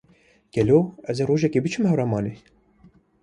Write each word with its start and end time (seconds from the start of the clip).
Gelo 0.55 0.77
ez 1.09 1.17
ê 1.23 1.25
rojekê 1.29 1.59
biçim 1.63 1.83
Hewramanê. 1.87 2.33